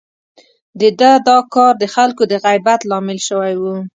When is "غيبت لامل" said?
2.43-3.19